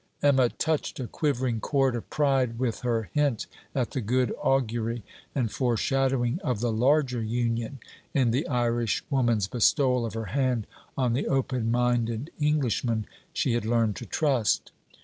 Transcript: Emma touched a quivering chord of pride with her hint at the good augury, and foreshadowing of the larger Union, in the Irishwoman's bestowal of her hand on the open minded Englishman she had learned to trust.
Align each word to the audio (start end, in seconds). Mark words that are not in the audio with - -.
Emma 0.23 0.49
touched 0.49 0.99
a 0.99 1.05
quivering 1.05 1.59
chord 1.59 1.95
of 1.95 2.09
pride 2.09 2.57
with 2.57 2.79
her 2.79 3.11
hint 3.13 3.45
at 3.75 3.91
the 3.91 4.01
good 4.01 4.33
augury, 4.41 5.03
and 5.35 5.51
foreshadowing 5.51 6.39
of 6.43 6.59
the 6.59 6.71
larger 6.71 7.21
Union, 7.21 7.77
in 8.11 8.31
the 8.31 8.47
Irishwoman's 8.47 9.47
bestowal 9.47 10.03
of 10.03 10.15
her 10.15 10.25
hand 10.33 10.65
on 10.97 11.13
the 11.13 11.27
open 11.27 11.69
minded 11.69 12.31
Englishman 12.39 13.05
she 13.31 13.53
had 13.53 13.63
learned 13.63 13.95
to 13.97 14.07
trust. 14.07 14.71